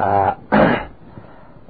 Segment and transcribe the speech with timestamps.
[0.00, 0.38] 啊，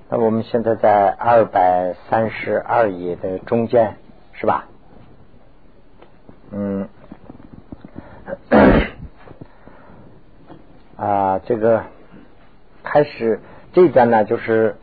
[0.09, 3.97] 那我们现在在二百三十二页的中间，
[4.33, 4.67] 是吧？
[6.53, 6.89] 嗯，
[10.97, 11.83] 啊，这个
[12.85, 13.41] 开始
[13.73, 14.77] 这一段呢，就是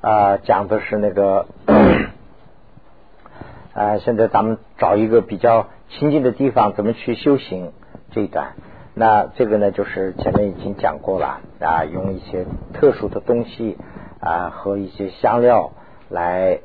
[0.00, 1.46] 啊，讲的是那个
[3.72, 7.72] 啊，现在咱们找一个比较亲近的地方，怎么去修行
[8.10, 8.54] 这一段。
[8.94, 13.76] 那这个呢，就是前面已经讲过了啊，用一些特殊的东西
[14.20, 15.72] 啊和一些香料
[16.08, 16.60] 来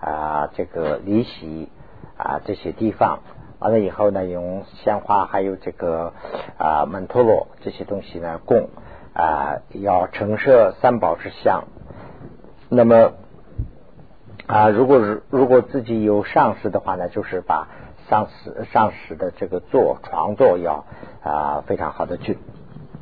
[0.00, 1.68] 啊这个离席
[2.16, 3.20] 啊这些地方，
[3.58, 6.12] 完了以后呢，用鲜花还有这个
[6.58, 8.70] 啊曼陀罗这些东西呢供
[9.12, 11.64] 啊要陈设三宝之香。
[12.68, 13.12] 那么
[14.46, 17.68] 啊，如果是如果自己有上师的话呢，就是把。
[18.08, 20.84] 上师上师的这个坐床座要
[21.24, 22.38] 啊非常好的去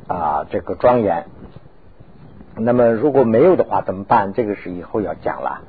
[0.07, 1.25] 啊这个庄严。
[2.57, 4.33] 那么如果没有的话怎么办？
[4.33, 5.61] 这个是以后要讲了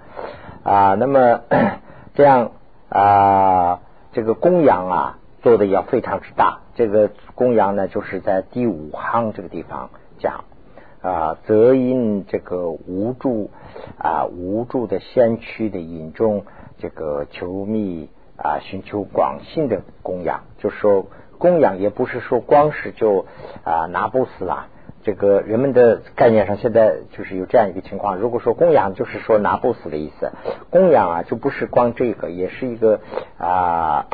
[0.63, 0.95] 啊。
[0.95, 1.41] 那么
[2.15, 2.53] 这样
[2.89, 3.81] 啊
[4.13, 6.61] 这个供养啊做的要非常之大。
[6.75, 10.45] 这个供养呢就是在第五行这个地方讲
[11.03, 13.51] 啊，则因这个无助
[13.99, 16.45] 啊无助的先驱的引中
[16.79, 18.11] 这个求密。
[18.39, 21.07] 啊，寻求广信的供养，就说
[21.39, 23.27] 供养也不是说光是就
[23.65, 24.69] 啊拿布施啦。
[25.03, 28.17] 这个人们的概念上，现在就是有这样一个情况。
[28.17, 30.33] 如果说供养就是说拿布施的意思，
[30.71, 33.01] 供养啊就不是光这个，也是一个
[33.39, 34.07] 啊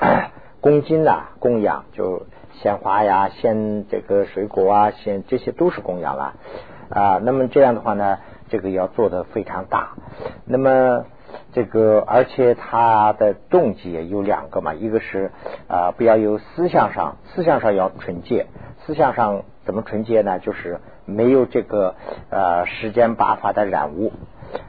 [0.60, 2.26] 恭敬呐供养，就
[2.60, 6.34] 鲜花呀、鲜这个水果啊、鲜这些都是供养了
[6.90, 7.18] 啊。
[7.22, 8.18] 那么这样的话呢，
[8.50, 9.92] 这个要做的非常大。
[10.44, 11.06] 那么。
[11.52, 15.30] 这个，而且他的动机有两个嘛，一个是
[15.68, 18.46] 啊，不要有思想上，思想上要纯洁，
[18.86, 20.38] 思想上怎么纯洁呢？
[20.38, 21.94] 就是没有这个
[22.30, 24.12] 呃时间八法的染污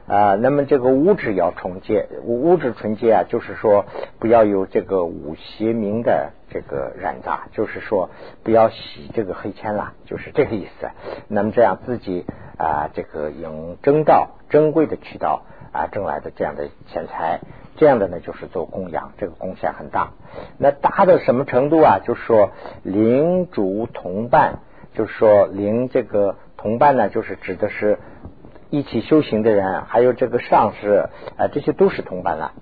[0.06, 0.34] 啊。
[0.34, 3.86] 那么这个物质要纯洁，物质纯洁啊，就是说
[4.18, 8.10] 不要有这个五邪名的这个染杂，就是说
[8.42, 10.88] 不要洗这个黑铅啦，就是这个意思。
[11.28, 12.26] 那么这样自己
[12.58, 15.42] 啊，这个用正道、珍贵的渠道。
[15.74, 17.40] 啊，挣来的这样的钱财，
[17.76, 20.12] 这样的呢，就是做供养，这个贡献很大。
[20.56, 21.98] 那大到什么程度啊？
[21.98, 22.52] 就是说，
[22.84, 24.60] 灵主同伴，
[24.94, 27.98] 就是说，灵这个同伴呢，就是指的是
[28.70, 32.52] 一起修行的人，还有这个上师啊，这些都是同伴了。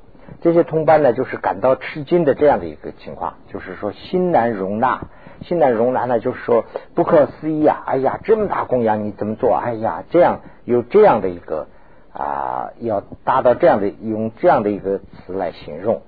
[0.41, 5.03] 这些同伴呢，就是感到吃惊的这样的一个情况，就是说心难容纳，
[5.43, 6.65] 心难容纳呢，就是说
[6.95, 7.83] 不可思议啊！
[7.84, 9.55] 哎呀，这么大供养你怎么做？
[9.55, 11.69] 哎呀，这样有这样的一个。
[12.12, 16.03] 啊，要达到这样的用这样的一个词来形容。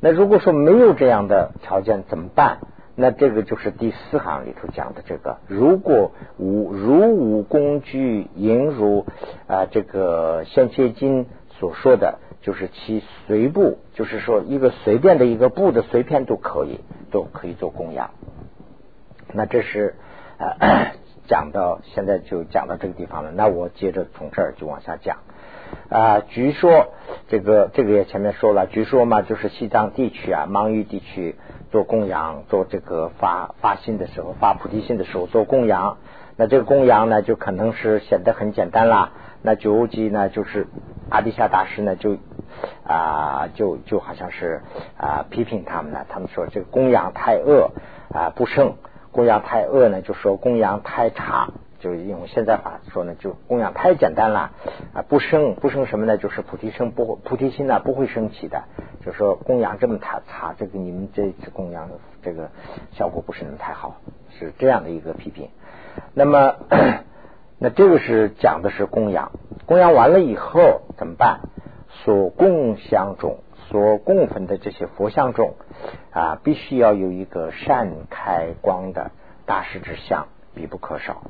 [0.00, 2.58] 那如果说没有这样的条件怎么办？
[2.96, 9.06] 那这个就是第四行里头讲的这个：如果无如无工具，应如
[9.48, 11.26] 啊这个先切金
[11.58, 16.78] 所说的，就是其随布，就是说一个随便的一个布的随片都可以，
[17.10, 18.10] 都可以做供养。
[19.32, 19.96] 那这是
[20.38, 20.94] 啊。
[21.26, 25.18] 讲到现在就讲到这个地方了，那我接着从这儿就往下讲
[25.88, 26.20] 啊。
[26.20, 26.88] 据说
[27.28, 31.36] 这个这个也前面说了，据说嘛，就是西藏地区啊，芒域地区
[31.70, 35.98] 做供养，做这个发发心的时候，发菩提心的时候做供养。
[36.36, 39.12] 那这个供养呢，就可能是显得很简单啦。
[39.40, 40.66] 那九级呢，就是
[41.08, 42.16] 阿底夏大师呢，就
[42.86, 44.62] 啊，就就好像是
[44.96, 47.70] 啊批评他们呢，他们说这个供养太恶
[48.12, 48.74] 啊，不胜。
[49.14, 54.50] 供养太恶呢，就说供养太差，就用现在法说呢，就供养太简单了
[54.92, 56.16] 啊，不生不生什么呢？
[56.16, 58.64] 就是菩提生不菩提心呢不会升起的，
[59.06, 61.88] 就说供养这么太差，这个你们这次供养
[62.22, 62.50] 这个
[62.90, 64.00] 效果不是那么太好，
[64.36, 65.48] 是这样的一个批评。
[66.12, 66.56] 那么
[67.60, 69.30] 那这个是讲的是供养，
[69.64, 71.38] 供养完了以后怎么办？
[72.04, 73.38] 所供相种。
[73.74, 75.56] 所供奉的这些佛像中
[76.12, 79.10] 啊，必须要有一个善开光的
[79.46, 81.24] 大师之像，必不可少。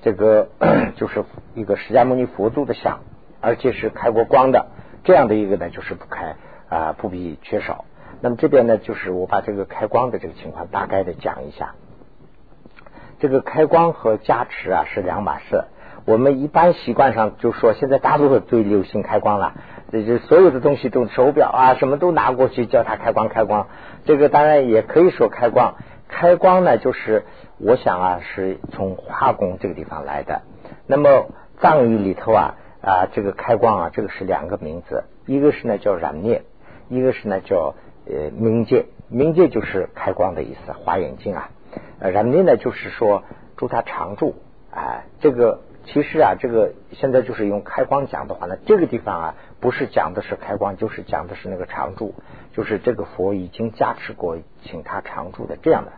[0.00, 0.46] 这个
[0.94, 1.24] 就是
[1.56, 3.00] 一个释迦牟尼佛祖的像，
[3.40, 4.68] 而且是开过光的，
[5.02, 6.36] 这样的一个呢，就是不开
[6.68, 7.84] 啊，不必缺少。
[8.20, 11.74] 那么这边呢，就是我把这个开光的这个情况大概的讲一下。
[13.18, 15.64] 这个开光和加持啊是两码事。
[16.04, 19.54] 我们一般习惯上就说，现在大陆最流行开光了。
[19.90, 23.68] 这就所有的东西都手表啊，什么都拿过去叫它开光开光。
[24.04, 25.76] 这个当然也可以说开光，
[26.08, 27.24] 开光呢就是
[27.58, 30.42] 我想啊是从化工这个地方来的。
[30.86, 31.28] 那么
[31.60, 36.42] 藏语里头啊啊这个开光啊这个是两个名字，一个是呢叫染灭，
[36.88, 37.74] 一个是呢叫
[38.06, 38.86] 呃冥界。
[39.10, 41.48] 冥界就是开光的意思，花眼睛啊。
[41.98, 43.24] 染灭呢就是说
[43.56, 44.34] 祝他常住
[44.70, 45.04] 啊。
[45.20, 52.14] 这个其实啊，这个现在就是用开光讲的话呢，这个地方啊，不是讲的是开光，就是讲的是那个常住，
[52.52, 55.92] 就是这个佛已经加持过，请他常住的这样的。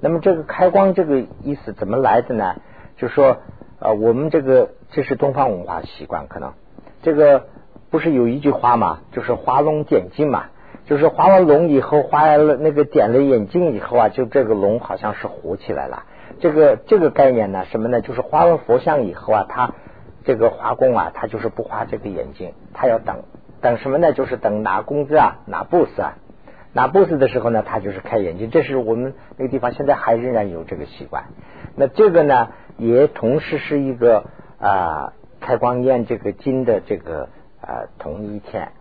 [0.00, 2.56] 那么这个开光这个意思怎么来的呢？
[2.96, 3.38] 就说
[3.78, 6.54] 呃，我们这个这是东方文化习惯，可能
[7.02, 7.46] 这个
[7.90, 10.46] 不是有一句话嘛，就是画龙点睛嘛，
[10.86, 16.04] 就是画完龙以后，画了那个点了眼睛以后啊，就这个龙好像是活起来了。
[16.40, 18.00] 这个这个概念呢，什么呢？
[18.00, 19.74] 就是画完佛像以后啊，他
[20.26, 23.22] 这个画工啊，他就是不画这个眼睛，他要等
[23.62, 24.12] 等什么呢？
[24.12, 26.18] 就是等拿工资啊，拿 boss 啊，
[26.72, 28.50] 拿 boss 的时候呢，他就是开眼睛。
[28.50, 31.26] 这是我们那个地方现在还仍然有这个习惯。
[31.76, 34.24] 那这个呢，也同时是一个
[34.58, 37.28] 啊开光念这个经的这个
[37.60, 38.72] 啊同一天。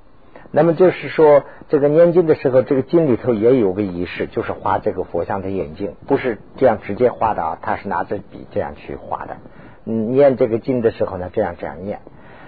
[0.52, 9.38] 那么就是说，这个念经的时候，这个经里头也有个仪式，就是画这个佛像的眼睛，不是这样直接画的啊，他是拿着笔这样去画的。
[9.86, 12.00] 嗯，念这个经的时候呢，这样这样念。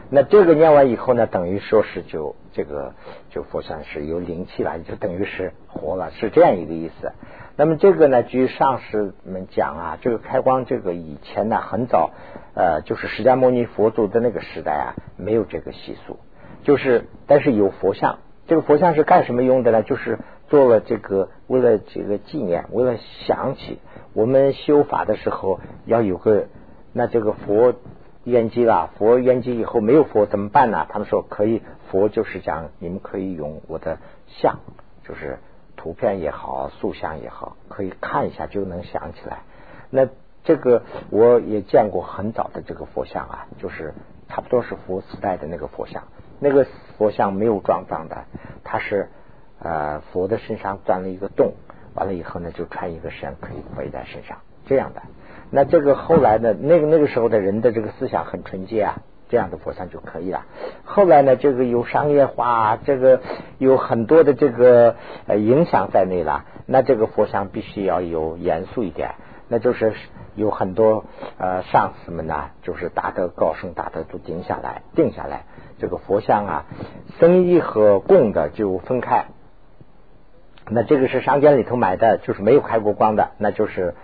[0.10, 2.94] 那这个念完以后呢，等于说是就这个
[3.30, 7.12] 就佛像是有灵气了，就等于是活了，是这样一个意思。
[7.58, 12.12] 那么这个呢，据上师们讲啊，这个开光这个以前呢很早，
[12.56, 16.20] 呃，就是释迦牟尼佛祖的那个时代啊，没有这个习俗。
[16.64, 19.84] 就是，但是有佛像，这个佛像是干什么用的呢？
[19.84, 23.80] 就是做了这个，为了这个纪念，为了想起
[24.14, 26.46] 我们修法的时候要有个，
[26.98, 27.76] 那这个佛
[28.24, 30.88] 圆寂了，佛圆寂以后没有佛怎么办呢？
[30.90, 31.62] 他们说可以，
[31.92, 34.58] 佛就是讲你们可以用我的像，
[35.04, 35.38] 就是
[35.76, 39.44] 图片也好，塑像也好，可以看一下就能想起来。
[39.92, 40.08] 那
[40.44, 43.94] 这个我也见过很早的这个佛像啊，就是
[44.28, 46.04] 差不多是佛时代的那个佛像。
[46.40, 46.66] 那个
[46.98, 48.26] 佛像没有装装的，
[48.64, 49.10] 它是
[49.60, 51.54] 呃佛的身上钻了一个洞，
[51.94, 55.04] 完了以后呢就穿一个身可以背在身上这样的。
[55.50, 58.98] 那这个后来呢，那个那个时候的人的这个思想很纯洁啊，
[59.30, 60.46] 这样的佛像就可以了。
[60.84, 63.22] 后来呢，这个有商业化，这个
[63.58, 64.96] 有很多的这个
[65.26, 69.16] 呃影响在内了，那这个佛像必须要有严肃一点，
[69.48, 69.94] 那就是
[70.36, 71.06] 有很多
[71.38, 75.46] 呃上司们呢，就是大德高僧大德都定下来定下来。
[75.80, 76.66] 这个佛像啊，
[77.20, 79.28] 僧衣和供的就分开。
[80.70, 83.96] 那这个是商店里头买的，就是没有开过光的，那就是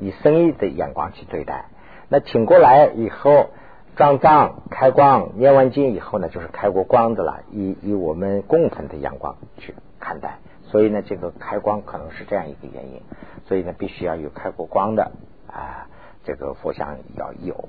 [0.00, 1.66] 以生意的眼光去对待。
[2.08, 3.50] 那请过来以后，
[3.94, 10.38] 装藏开光，念完经以后呢，就是开过光的了，以以我们共同的眼光去看待。
[10.64, 13.02] 所以呢，这个开光可能是这样一个原因。
[13.46, 15.12] 所以呢，必须要有开过光的
[15.46, 15.86] 啊，
[16.24, 17.68] 这个佛像要有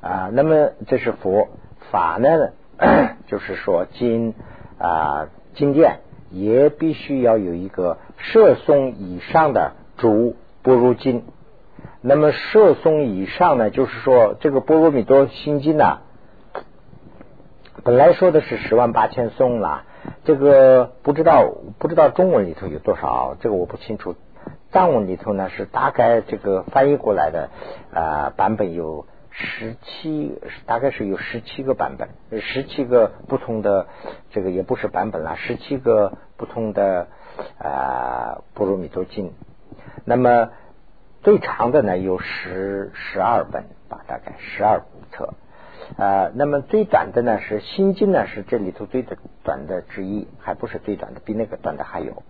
[0.00, 0.30] 啊。
[0.32, 1.48] 那么这是佛
[1.90, 2.50] 法呢？
[3.26, 4.34] 就是说，经
[4.78, 5.98] 啊经殿
[6.30, 11.24] 也必须要有一个摄诵以上的主般若经。
[12.08, 15.98] 那么摄诵以上呢，就是说这个般若蜜多心经呢，
[17.84, 19.84] 本来说的是十万八千颂了。
[20.24, 21.44] 这个不知道
[21.78, 24.14] 不知道中文里头有多少，这个我不清楚。
[24.72, 27.50] 藏文里头呢是大概这个翻译过来的
[27.92, 29.06] 啊版本有。
[29.40, 32.08] 十七大概是有十七个版本，
[32.40, 33.86] 十七个不同的
[34.32, 37.06] 这个也不是版本了，十七个不同的
[37.58, 39.26] 啊《般若蜜多经》。
[40.04, 40.48] 那么
[41.22, 44.82] 最长的呢有十十二本吧，大概十二
[45.12, 45.34] 册。
[45.96, 49.04] 啊，那么最短的呢是《心经》呢，是这里头最
[49.42, 52.22] 短的之一，还不是最短的，比那个短的还有。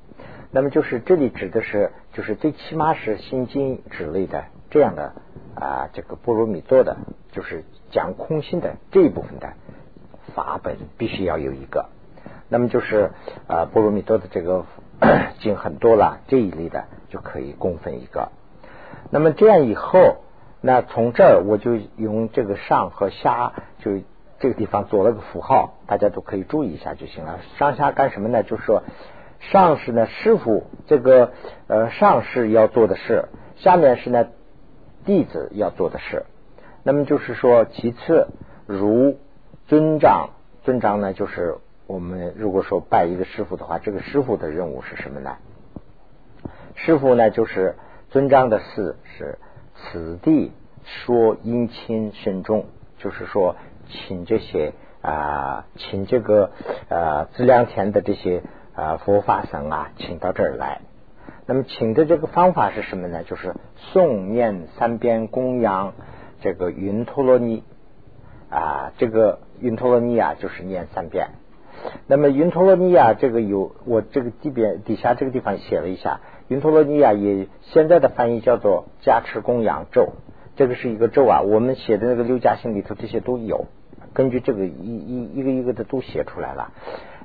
[0.51, 5.13] 那么就是这里指的是，就是最起码是《心经》之类的这样的。
[5.55, 6.97] 啊，这个波罗蜜多的，
[7.33, 9.55] 就是讲空心的这一部分的
[10.37, 11.87] 法本，必须要有一个。
[12.49, 13.11] 那么就是
[13.49, 14.67] 啊，波罗蜜多的这个
[15.41, 18.31] 经很多了，这一类的就可以供奉一个。
[19.11, 20.19] 那么这样以后，
[20.61, 23.93] 那从这儿我就用这个上和下，就
[24.39, 27.41] 这个地方做了个符号，大家都可以注意一下就行了。
[27.59, 28.43] 上下干什么呢？
[28.43, 28.83] 就是说，
[29.41, 31.33] 上是呢师傅这个
[31.67, 34.27] 呃上是要做的事，下面是呢。
[35.05, 36.27] 弟子要做的事，
[36.83, 38.29] 那么就是说，其次
[38.67, 39.17] 如
[39.67, 40.31] 尊长，
[40.65, 45.37] 尊长呢，就是我们如果说拜一个师傅的话，这个师傅的任务是什么呢？
[46.75, 47.77] 师傅呢，就是
[48.11, 49.39] 尊章的事是
[49.77, 50.51] 此地
[50.83, 52.65] 说殷亲慎重，
[52.97, 54.73] 就是说请这些
[55.03, 56.51] 啊，请这个
[56.89, 58.43] 呃资粮田的这些
[58.75, 60.81] 啊佛法僧啊，请到这儿来。
[61.45, 63.25] 那么请的这个方法是什么呢？
[63.25, 63.55] 就是
[63.93, 65.93] 诵念三遍供养
[66.41, 67.63] 这个云陀罗尼
[68.49, 71.29] 啊，这个云陀罗尼啊，就是念三遍。
[72.07, 80.15] 那么云陀罗尼啊，这个有我这个地边底下这个地方写了一下，云陀罗尼啊，也现在的翻译叫做加持供养咒。
[80.57, 81.43] 这个是一个咒啊。
[81.43, 83.67] 我们写的那个六家信里头这些都有，
[84.15, 86.73] 根据这个一一一个一个的都写出来了。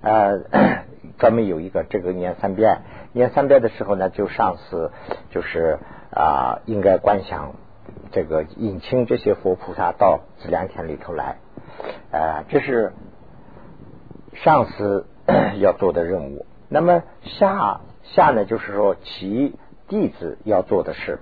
[0.02, 0.40] 呃，
[1.18, 2.82] 专门有一个这个念三遍，
[3.14, 4.92] 念三遍的时候呢，就上司
[5.32, 5.80] 就是
[6.12, 7.54] 啊，应该观想
[8.12, 11.38] 这个引请这些佛菩萨到紫粮田里头来。
[12.12, 12.92] 呃，这是
[14.34, 15.08] 上司
[15.62, 16.46] 要做的任务。
[16.68, 19.56] 那么下下呢，就是说其
[19.88, 21.20] 弟子要做的事，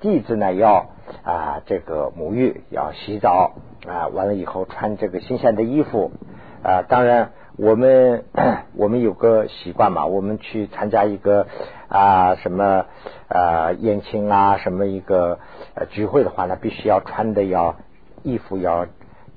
[0.00, 0.90] 弟子呢要
[1.24, 3.54] 啊这个沐浴，要洗澡
[3.86, 6.12] 啊，完了以后穿这个新鲜的衣服
[6.62, 7.32] 啊，当然。
[7.56, 8.24] 我们
[8.74, 11.46] 我们有个习惯嘛，我们去参加一个
[11.88, 12.86] 啊什么
[13.28, 15.40] 啊宴请啊什么一个
[15.74, 17.76] 呃聚会的话呢，必须要穿的要
[18.22, 18.86] 衣服要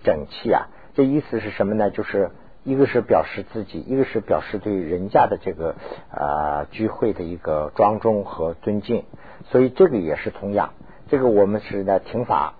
[0.06, 0.70] 整齐啊。
[0.94, 1.90] 这意思是什么呢？
[1.90, 2.32] 就是
[2.64, 5.76] 一个是表示自己，一个是表示对人家的这个
[6.10, 9.04] 啊聚会的一个庄重和尊敬。
[9.50, 10.74] 所以这个也是同样，
[11.10, 12.54] 这个我们是在听法，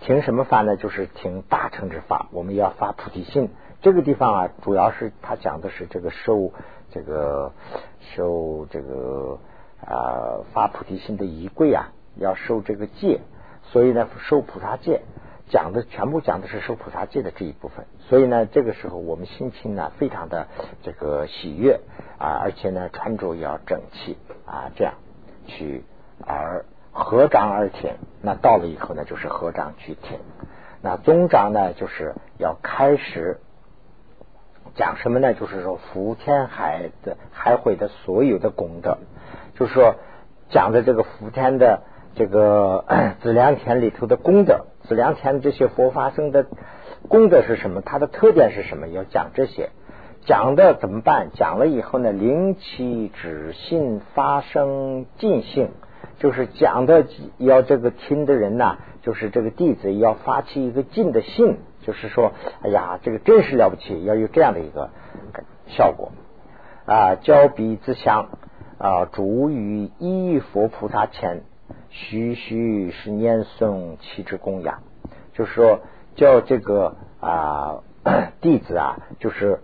[0.00, 0.76] 听什么法呢？
[0.76, 3.50] 就是听大乘之法，我们要发菩提心。
[3.82, 6.52] 这个地方啊，主要是他讲的是这个受
[6.90, 7.52] 这个
[8.14, 9.38] 受这个
[9.84, 13.20] 啊发菩提心的仪柜啊，要受这个戒，
[13.64, 15.02] 所以呢受菩萨戒
[15.52, 17.86] 讲的全部讲的是受菩萨戒的这一部分。
[18.08, 20.48] 所以呢，这个时候我们心情呢非常的
[20.82, 21.78] 这个喜悦
[22.18, 24.16] 啊，而且呢穿着要整齐
[24.46, 24.94] 啊，这样
[25.46, 25.84] 去
[26.26, 27.94] 而合掌而挺。
[28.22, 30.18] 那到了以后呢，就是合掌去挺。
[30.80, 33.38] 那宗长呢，就是要开始。
[34.74, 35.34] 讲什么呢？
[35.34, 38.96] 就是说福天海的海会的所有的功德，
[39.54, 39.96] 就是说
[40.48, 41.82] 讲的这个福天的
[42.14, 42.84] 这个
[43.22, 46.46] 紫良田里头的功德，紫良田这些佛发生的
[47.08, 47.80] 功德是什么？
[47.80, 48.88] 它的特点是什么？
[48.88, 49.70] 要讲这些，
[50.26, 51.30] 讲的怎么办？
[51.34, 55.70] 讲了以后呢，灵气止信发生尽性，
[56.18, 57.06] 就是讲的
[57.38, 61.58] 要这个听的人呐，就是这个弟子要发起一个尽的信。
[61.84, 62.30] 就是说，
[62.62, 64.90] 哎呀，这个真是了不起，要有这样的一个
[65.66, 66.12] 效果
[66.86, 67.16] 啊！
[67.16, 68.28] 交鼻之香
[68.78, 71.42] 啊，主于一佛菩萨前，
[71.92, 74.82] 徐徐是念诵七支供养。
[75.34, 75.80] 就是说，
[76.16, 77.84] 叫这个啊
[78.40, 79.60] 弟子啊，就是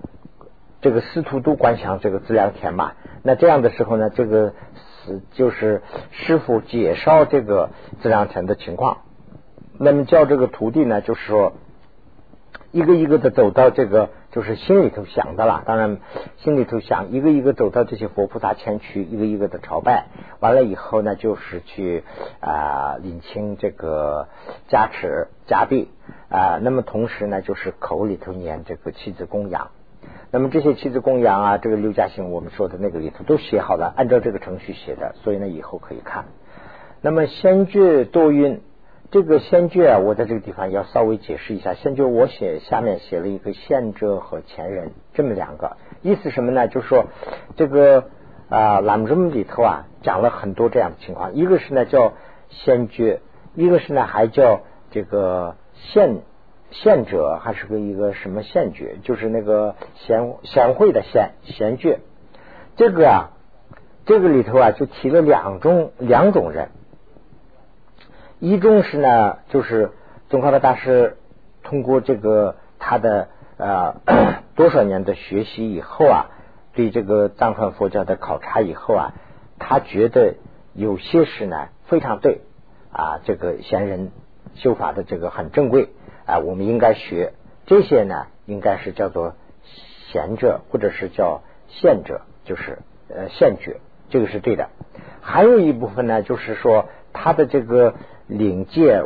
[0.81, 2.93] 这个师徒都观想这个资粮田嘛。
[3.23, 4.55] 那这样的时候呢，这个
[5.05, 5.83] 是就是
[6.13, 7.71] 师傅介绍这个
[8.01, 8.99] 资粮田的情况。
[9.79, 11.55] 那么叫这个徒弟呢，就是说。
[12.71, 15.65] 一个一个的走到这个，就是心里头想的啦。
[15.67, 15.99] 当然，
[16.37, 20.07] 心里头想一个一个走到这些佛菩萨前去，一个一个的朝拜。
[20.39, 22.05] 完了以后呢，就是去
[22.39, 24.29] 啊领清这个
[24.69, 25.91] 加持加币
[26.29, 26.61] 啊。
[26.63, 29.73] 那么同时呢，就是口里头念这个七字供养。
[30.31, 36.27] 那么这些七字供养啊，这个六家行我们说的那个里头都写好了，按照这个程序写的，所以呢以后可以看。
[37.01, 38.63] 那么先觉多运。
[39.11, 41.73] 这个先觉啊，我在这个地方要稍微解释一下。
[41.73, 46.69] 先觉我写下面写了一个先者和前人这么两个意思什么呢？
[46.69, 47.07] 就是说
[47.57, 48.05] 这个
[48.51, 51.35] 啊，南宗里头啊讲了很多这样的情况。
[51.35, 52.13] 一个是呢叫
[52.51, 53.23] 先觉，
[53.55, 54.61] 一个是呢还叫
[54.91, 56.19] 这个现
[56.71, 58.97] 现者，还是个一个什么现觉？
[59.03, 62.01] 就是那个贤贤惠的贤贤觉。
[62.77, 63.31] 这个啊，
[64.05, 66.69] 这个里头啊就提了两种两种人。
[68.41, 69.91] 一种是呢，就是
[70.29, 71.17] 宗喀巴大师
[71.65, 73.97] 通过这个他的呃
[74.55, 76.27] 多少年的学习以后啊，
[76.73, 79.15] 对这个藏传佛教的考察以后啊，
[79.59, 80.35] 他觉得
[80.73, 82.43] 有些事呢非常对
[82.93, 84.13] 啊，这个贤人
[84.55, 85.89] 修法的这个很正规
[86.25, 87.33] 啊，我们应该学
[87.67, 89.35] 这些呢，应该是叫做
[90.13, 92.79] 贤者或者是叫贤者，就是
[93.09, 93.81] 呃贤觉，
[94.11, 94.69] 这个是对的。
[95.21, 97.95] 还有一部分呢，就是说他的这个。
[98.29, 99.03] 领界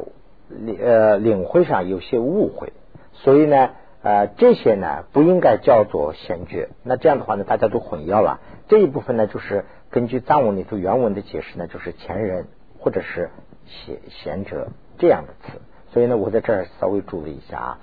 [0.48, 2.72] 领呃领会上有些误会，
[3.12, 3.70] 所以呢
[4.02, 6.68] 呃这些呢不应该叫做先觉。
[6.82, 8.40] 那这样的话呢，大家都混淆了。
[8.68, 12.46] 这一部分呢，就是根据藏文里头原文的解释呢，就是前人
[12.78, 13.30] 或者是
[13.64, 15.60] 贤贤者这样的词。
[15.92, 17.78] 所以呢，我在这儿稍微注意一下啊。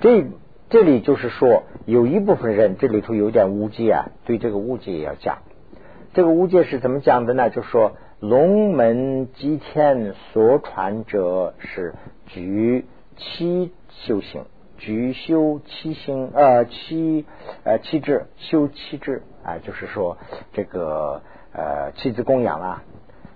[0.00, 0.26] 这
[0.68, 5.38] 这里就是说，有一部分人这里头有点误解啊，对这个误解也要讲。
[6.12, 7.48] 这个误解是怎么讲的呢？
[7.50, 7.92] 就说。
[8.28, 11.94] 龙门祭天所传者是
[12.26, 12.86] 举
[13.18, 14.46] 七修行，
[14.78, 17.26] 举修七行呃七
[17.64, 20.16] 呃七智修七智啊，就是说
[20.54, 21.20] 这个
[21.52, 22.82] 呃七字供养啊，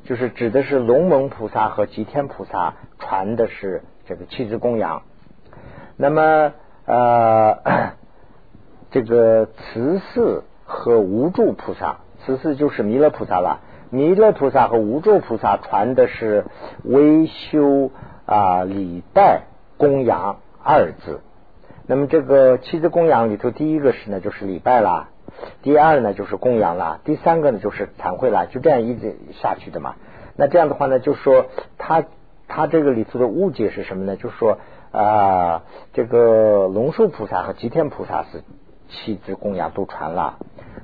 [0.05, 5.03] 就是指的是龙门菩萨和吉天菩萨传的是这个七字供养。
[5.99, 6.55] 那么
[6.87, 7.93] 呃
[8.91, 13.61] 这个慈氏和无助菩萨，慈氏就是弥勒菩萨了。
[13.91, 16.45] 弥勒菩萨和无著菩萨传的是
[16.85, 17.91] 微修
[18.27, 19.43] 啊礼拜
[19.77, 21.21] 供养二字。
[21.87, 25.09] 那么这个七字供养里头，第一个是呢就是礼拜啦，
[25.63, 29.95] 第二呢就是供养啦，第三个呢就是忏悔啦，就这样一直下去的嘛。
[30.37, 31.47] 那这样的话呢，就说
[31.79, 32.05] 他
[32.47, 34.17] 他这个里头的误解是什么呢？
[34.17, 34.59] 就是说
[34.93, 35.63] 啊，
[35.95, 38.43] 这个龙树菩萨和吉天菩萨是
[38.91, 40.39] 七字供养都传了，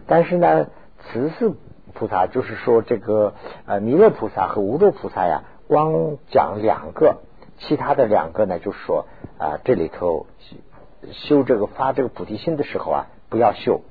[0.07, 0.69] 但是呢，
[1.01, 1.53] 慈氏
[1.95, 3.35] 菩萨就是说这个
[3.67, 7.19] 呃弥勒菩萨和无漏菩萨呀，光讲两个，
[7.59, 9.07] 其他的两个呢，就是说
[9.39, 10.27] 啊这里头。
[11.13, 13.83] 修这个发这个菩提心的时候啊，不要修。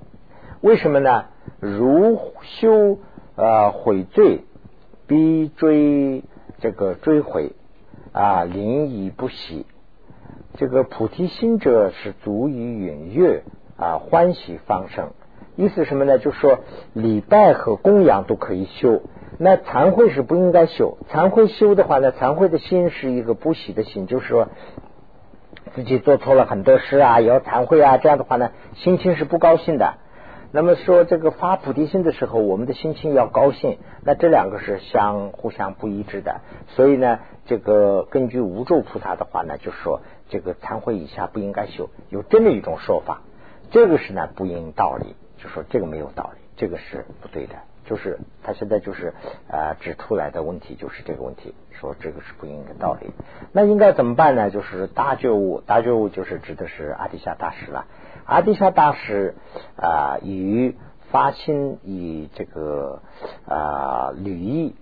[0.61, 1.25] 为什么呢？
[1.59, 2.97] 如修
[3.35, 4.39] 呃悔罪，
[5.05, 6.23] 必追
[6.59, 7.51] 这个追悔
[8.13, 9.67] 啊，临以不喜。
[10.55, 13.43] 这个菩提心者是足以允悦
[13.77, 15.11] 啊，欢喜方生。
[15.55, 16.17] 意思什么呢？
[16.17, 16.59] 就是说
[16.93, 19.01] 礼拜和供养都可以修，
[19.37, 20.97] 那惭愧是不应该修。
[21.11, 24.49] 惭愧修的话呢，惭愧的心是一个不喜的心，就是说。
[25.75, 29.95] 自己做错了很多事啊，也要忏悔啊，这样的话呢，心情是不高兴的。
[30.51, 36.41] 那么说这个发菩提心的时候，我们的心情要高兴，那这两个是相互相不一致的。
[36.67, 43.21] 所以呢，这个根据无咒菩萨的话呢，就说这个忏悔以下不应该修，有这么一种说法，
[43.71, 47.55] 这个是呢不应道理，就说这个没有道理，这个是不对的。
[47.85, 49.13] 就是他现在就是
[49.49, 53.11] 呃指出来的问题就是这个问题，说这个是不应该道理。
[53.51, 54.49] 那应该怎么办呢？
[54.49, 57.85] 就是大觉悟，大觉悟就是指的是阿底夏大师了。
[58.25, 59.35] 阿底夏大师
[59.75, 60.77] 啊，与
[61.11, 63.01] 发心以这个
[63.45, 64.75] 啊履衣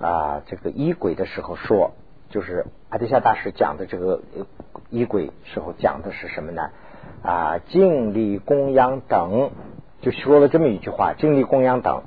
[0.00, 1.92] 啊这个衣轨的时候说，
[2.30, 4.22] 就是阿底夏大师讲的这个
[4.88, 6.70] 衣轨时候讲的是什么呢？
[7.22, 9.50] 啊，净力供养等，
[10.00, 12.02] 就说了这么一句话：净力供养等。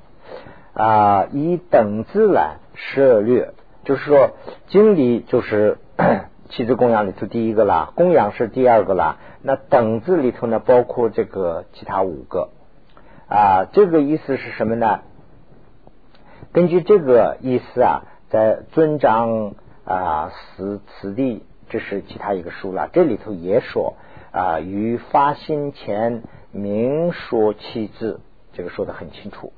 [0.74, 4.32] 啊，以等字来涉略，就是说，
[4.68, 5.78] 经历就是
[6.50, 9.18] 七字供养里头第一个啦，供养是第二个啦。
[9.42, 12.52] 那等字里头呢，包括这个其他五个
[13.28, 13.66] 啊。
[13.74, 15.02] 这个意思是什么呢？
[16.54, 22.90] 根据这个意思啊，在尊章啊此此地，这是其他一个书了。
[22.94, 23.96] 这里头也说
[24.32, 28.20] 啊，于发心前明说七字，
[28.54, 29.54] 这个说的很清楚。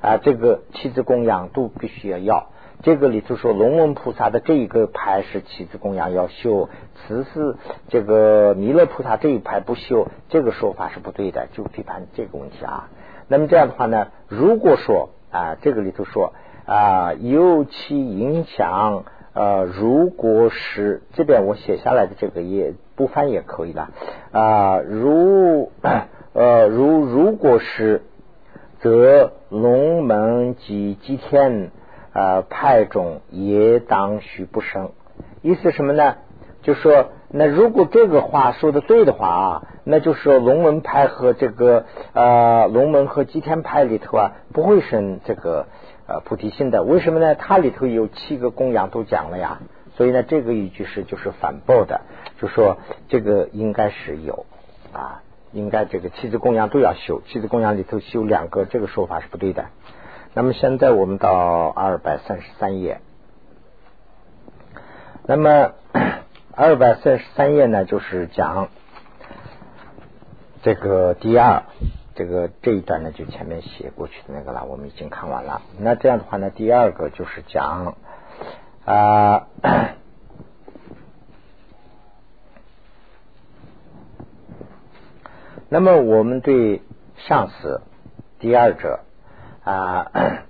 [0.00, 2.50] 啊，这个七字供养都必须要要。
[2.82, 7.56] 这个里头说龙文菩萨的这一个牌是七字供养要修，此是
[7.88, 12.88] 这个弥勒菩萨这一排不修，这个说法是不对的，就批判这个问题啊。
[13.26, 16.32] 那么这样的话呢，如果说啊，这个里头说
[16.64, 23.90] 啊，尤其影响呃，如果是这边我写下来的这个也不翻也可以了
[24.30, 25.72] 啊，如
[26.38, 28.02] 呃如如果是。
[28.80, 31.72] 则龙门及吉天
[32.12, 34.92] 啊派种也当许不生。
[35.42, 36.14] 意思什么呢？
[36.62, 45.66] 就说那如果这个话说的对的话啊，那就是说龙门派和这个呃龙门和吉天派里头啊不会生这个
[46.06, 46.84] 呃菩提心的。
[46.84, 47.34] 为什么呢？
[47.34, 49.58] 它里头有七个供养都讲了呀。
[49.96, 52.02] 所以呢，这个一句是就是反驳的，
[52.40, 54.46] 就说这个应该是有
[54.92, 55.22] 啊。
[55.52, 59.66] 应该这个七字供养都要修，七字供养里头修两个，这个说法是不对的。
[60.34, 63.00] 那么现在我们到二百三十三页，
[65.26, 65.72] 那么
[66.54, 68.68] 二百三十三页呢，就是讲
[70.62, 71.62] 这个第二，
[72.14, 75.62] 这个这一段呢，就前面写过去的那个了，我们已经看完了。
[75.78, 77.96] 那这样的话呢，第二个就是讲
[78.84, 79.46] 啊。
[85.70, 86.80] 那么我们对
[87.16, 87.82] 上司
[88.38, 89.00] 第二者
[89.64, 90.10] 啊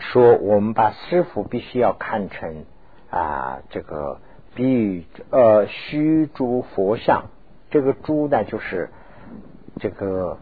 [0.00, 2.64] 说，我们把师傅必须要看成
[3.10, 4.20] 啊这个
[4.54, 7.26] 比喻呃虚诸佛像，
[7.70, 8.88] 这个诸呢就是
[9.78, 10.38] 这个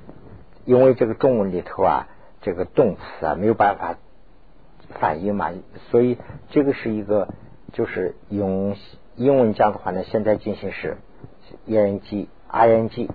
[0.64, 2.07] 因为这个中文里头啊
[2.40, 3.96] 这个动词啊没有办法
[5.01, 5.51] 反应嘛，
[5.90, 6.18] 所以
[6.51, 7.27] 这个是一个
[7.72, 8.77] 就是用
[9.16, 10.99] 英文讲的话呢，现在进行时
[11.66, 12.29] ing。
[12.57, 13.09] Ing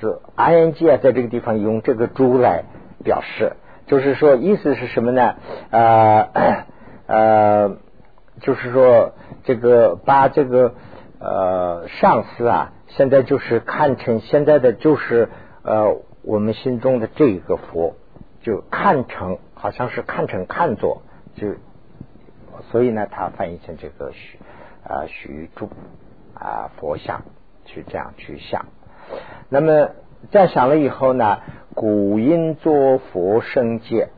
[0.00, 2.64] 是 ing 啊，在这个地方用这个猪来
[3.02, 3.54] 表示，
[3.86, 5.36] 就是说意思是什么呢？
[5.70, 6.64] 呃
[7.06, 7.76] 呃，
[8.40, 10.74] 就是说这个把这个
[11.18, 15.30] 呃上司啊，现在就是看成现在的就是
[15.62, 17.94] 呃我们心中的这一个佛，
[18.42, 21.02] 就看成好像是看成看作，
[21.34, 21.54] 就
[22.70, 24.38] 所以呢，它翻译成这个许
[24.84, 25.70] 啊许诸
[26.34, 27.22] 啊佛像。
[27.68, 28.66] 去这样去想，
[29.48, 29.90] 那么
[30.30, 31.40] 这样想了以后呢，
[31.74, 34.08] 古因作佛生界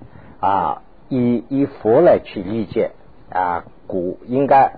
[0.41, 2.93] 啊，以以佛来去理解
[3.29, 4.77] 啊，古应该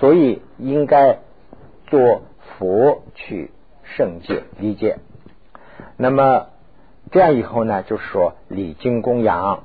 [0.00, 1.18] 所以应该
[1.86, 2.22] 做
[2.58, 3.50] 佛去
[3.84, 4.98] 圣戒理解。
[5.96, 6.46] 那么
[7.10, 9.64] 这样以后呢，就是说礼敬供养，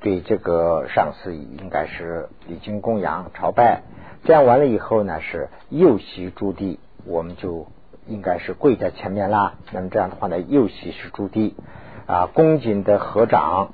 [0.00, 3.82] 对这个上司应该是礼敬供养朝拜。
[4.24, 7.66] 这样完了以后呢，是右膝诸地，我们就
[8.08, 9.54] 应该是跪在前面啦。
[9.72, 11.54] 那么这样的话呢，右膝是朱棣
[12.06, 13.72] 啊，恭敬的合掌。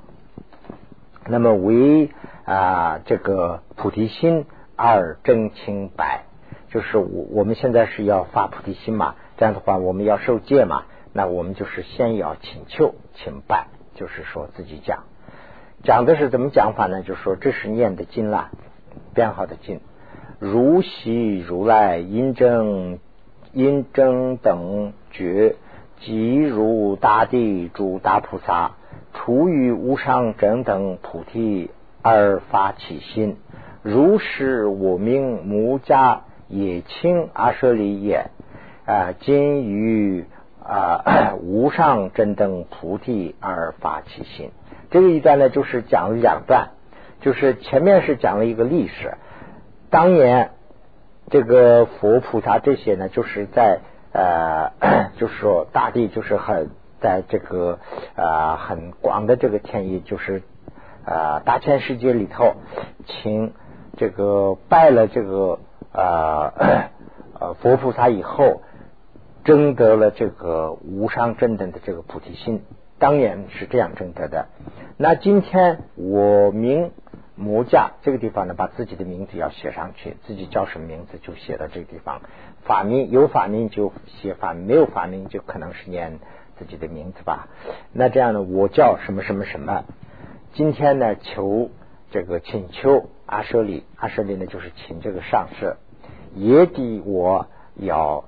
[1.27, 2.11] 那么为
[2.45, 4.45] 啊这个菩提心
[4.75, 6.25] 而真清白，
[6.69, 9.15] 就是我我们现在是要发菩提心嘛。
[9.37, 10.83] 这样的话，我们要受戒嘛。
[11.13, 15.05] 那我们就是先要请求、请拜，就是说自己讲，
[15.83, 17.01] 讲的是怎么讲法呢？
[17.03, 18.51] 就是说这是念的经啦，
[19.13, 19.79] 编号的经。
[20.39, 22.99] 如昔如来因正
[23.55, 25.55] 因正等觉，
[26.01, 28.73] 即如大地诸大菩萨，
[29.15, 31.71] 处于无上正等菩提
[32.03, 33.37] 而发起心，
[33.81, 38.27] 如是我命母家也清阿舍利也
[38.85, 40.25] 啊，今于。
[40.67, 44.49] 啊，无上真等菩提而发起心，
[44.89, 46.69] 这个一段呢，就是讲了两段，
[47.21, 49.13] 就是前面是讲了一个历史，
[49.91, 50.53] 当年
[51.29, 53.79] 这个佛菩萨这些呢，就是在
[54.11, 54.71] 呃，
[55.17, 56.69] 就是说大地就是很
[57.01, 57.79] 在这个
[58.15, 60.43] 呃很广的这个天意，就是
[61.05, 62.55] 啊大千世界里头，
[63.05, 63.53] 请
[63.97, 65.59] 这个拜了这个
[65.91, 66.53] 啊
[67.39, 68.61] 呃佛菩萨以后。
[69.43, 72.63] 争得了这个无上正等的这个菩提心，
[72.97, 74.47] 当年是这样争得的。
[74.97, 76.89] 那今天我明
[77.35, 82.21] 模架这个地方呢，把自己的名字要写上去，自己叫什么名字就写到这个地方。
[82.63, 86.19] 法名有法名就写法，没有法名就可能是念
[86.57, 87.47] 自己的名字吧。
[87.91, 89.83] 那这样呢，我叫什么什么什么。
[90.53, 91.69] 今天呢，求
[92.11, 95.75] 这个请求阿舍利，阿舍利呢就是请这个上师，
[96.33, 98.25] 也得我要。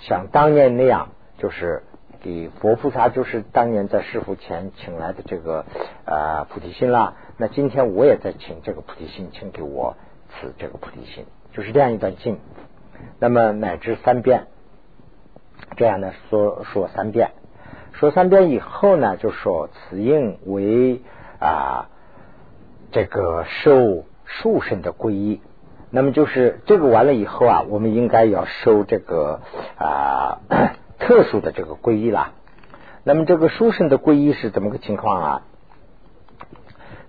[0.00, 1.82] 像当年那样，就是
[2.20, 5.64] 给佛菩萨，就是当年在师傅前请来的这个
[6.04, 7.14] 呃菩提心啦。
[7.36, 9.96] 那今天我也在请这个菩提心，请给我
[10.28, 12.38] 赐这个菩提心，就是这样一段经。
[13.20, 14.46] 那么乃至三遍，
[15.76, 17.30] 这样呢说说三遍，
[17.92, 21.02] 说三遍以后呢，就说此应为
[21.38, 21.88] 啊
[22.90, 25.40] 这个受受身的皈依。
[25.90, 29.40] 那么就是这个完了以后啊，我们应该要收这个
[29.78, 30.40] 啊
[30.98, 32.32] 特殊的这个皈依啦。
[33.04, 35.42] 那么这个书生的皈依是怎么个情况啊？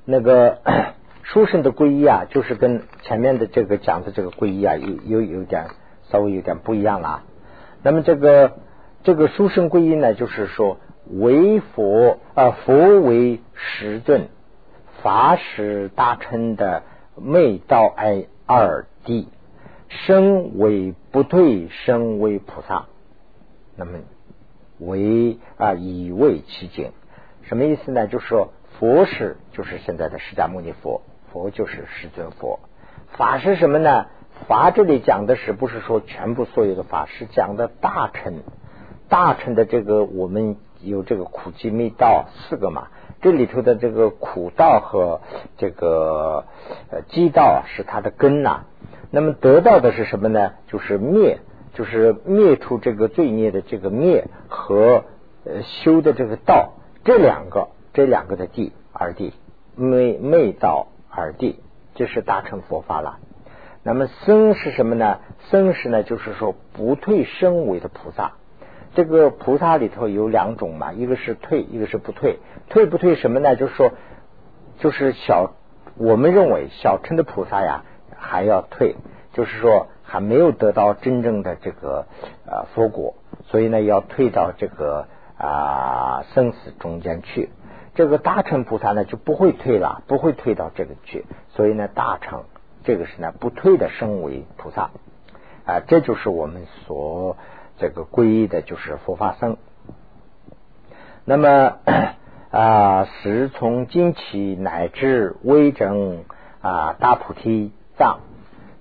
[0.06, 0.60] 那个
[1.24, 5.68] 书生的皈依啊，就是跟前面的这个讲的这个皈依啊，有有有点
[6.10, 7.24] 稍微有点不一样了。
[7.84, 8.54] 那么这个
[9.04, 10.78] 这个书生皈依呢，就是说
[11.12, 14.30] 为佛啊佛为实尊，
[15.02, 16.84] 法使大乘的
[17.16, 18.26] 昧道爱。
[18.52, 19.28] 二谛，
[19.90, 22.88] 身为不退，身为菩萨，
[23.80, 24.00] 那么
[24.78, 26.92] 为啊以为其境，
[27.44, 28.08] 什么意思呢？
[28.08, 32.60] 就是说佛是就是现在的释迦牟尼佛，佛就是世尊佛。
[33.18, 34.08] 法是什么呢？
[34.48, 37.06] 法这里讲的是不是说全部所有的法？
[37.06, 38.44] 是讲的大乘，
[39.08, 42.90] 大乘的这个我们有这个苦集灭道四个嘛。
[43.22, 45.22] 这里头的这个苦道和
[45.58, 46.46] 这个
[46.90, 48.66] 呃积道是它的根呐。
[49.12, 50.54] 那么得到的是什么呢？
[50.68, 51.40] 就是灭，
[51.74, 55.06] 就是灭除这个罪孽的这个灭和
[55.46, 59.34] 呃修的这个道，这两个这两个的地二地
[59.76, 61.60] 昧昧道二地，
[61.96, 63.20] 这是大乘佛法了。
[63.82, 65.20] 那么僧是什么呢？
[65.50, 68.34] 僧是呢，就是说不退身为的菩萨。
[68.94, 72.40] 这个菩萨里头有两种嘛，一个是退，一个是不退。
[72.70, 73.56] 退不退什么呢？
[73.56, 73.92] 就是说，
[74.80, 75.54] 就是小，
[75.96, 77.86] 我们认为小乘的菩萨呀
[78.18, 78.96] 还要退，
[79.34, 82.08] 就是说还没有得到真正的这个
[82.46, 83.14] 呃佛果，
[83.46, 87.50] 所以呢要退到这个啊生死中间去。
[87.96, 92.44] 这个大乘菩萨呢就不会退了，不会退到这个去，所以呢大乘
[92.84, 94.90] 这个是呢不退的身为菩萨
[95.66, 97.38] 啊，这就是我们所。
[97.82, 99.56] 这个皈依的就是佛法僧，
[101.24, 101.78] 那么
[102.52, 106.26] 啊，时从今起乃至微整
[106.60, 108.20] 啊大菩提藏，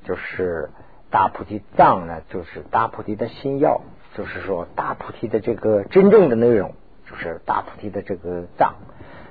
[0.02, 0.70] 就是
[1.10, 3.80] 大菩提藏呢，就是大菩提的心要，
[4.16, 6.74] 就是说大菩提的这个真正的内容，
[7.08, 8.74] 就是大菩提的这个藏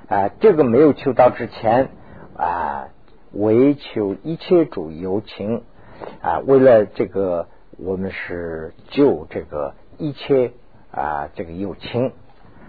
[0.08, 1.88] 啊，这个没有求到之前
[2.36, 2.88] 啊，
[3.32, 5.62] 为求一切主有情
[6.22, 7.48] 啊，为了这个。
[7.80, 10.50] 我们是救这个一切
[10.90, 12.10] 啊，这个有情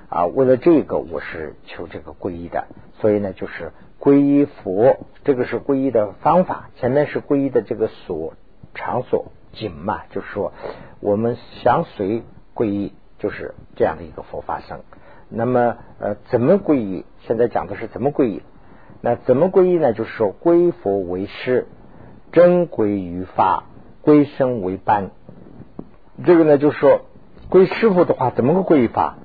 [0.07, 2.67] 啊，为了这个我是求这个皈依的，
[3.01, 6.69] 所以呢，就是皈依佛，这个是皈依的方法。
[6.75, 8.35] 前面是皈依的这个所
[8.73, 10.53] 场所景嘛，就是说
[10.99, 14.82] 我们相随皈依，就是这样的一个佛法僧。
[15.29, 17.05] 那么呃，怎么皈依？
[17.21, 18.41] 现在讲的是怎么皈依？
[19.01, 19.93] 那怎么皈依呢？
[19.93, 21.67] 就是说归佛为师，
[22.32, 23.63] 真归于法，
[24.01, 25.12] 归身为伴。
[26.25, 27.01] 这个呢，就是说
[27.49, 29.17] 归师傅的话，怎么个皈依法？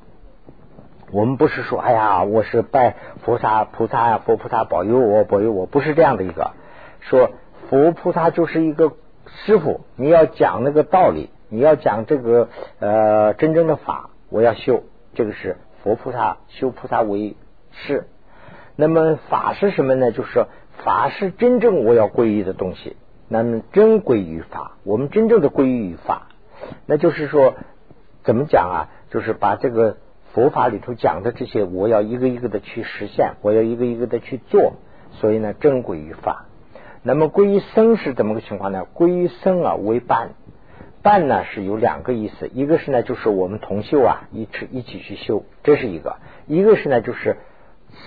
[1.11, 6.52] 我们不是说，哎呀，我是拜菩萨、菩萨呀，佛菩萨保佑我，保佑我，不是这样的一个。
[7.00, 7.30] 说
[7.70, 8.92] 佛菩萨就是一个
[9.26, 14.84] 师傅，你要讲那个道理，你要讲这个呃真正的法，我要修，
[15.14, 17.37] 这个是佛菩萨修菩萨为
[17.70, 18.06] 师。
[18.76, 20.12] 那么法是什么呢？
[20.12, 20.46] 就是
[20.84, 22.96] 法是真正我要皈依的东西。
[23.28, 26.28] 那么真归于法，我们真正的归于法，
[26.87, 27.54] 那就是说
[28.22, 28.88] 怎么讲啊？
[29.10, 29.96] 就是把这个
[30.32, 34.74] 佛法里头讲的这些，我要一个一个的去实现，我要一个一个的去做。
[35.12, 36.46] 所以呢，真归于法。
[37.04, 38.84] 那么归于僧是怎么个情况呢？
[38.92, 40.30] 归于僧啊为伴，
[41.02, 47.36] 伴呢是有两个意思，一个是呢就是我们同修啊，一起一起去修，这是一个；一个是呢就是